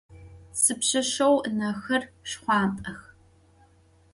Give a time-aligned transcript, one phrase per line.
[0.61, 2.99] Sipşseşseğu ınexer şşxhuant'ex.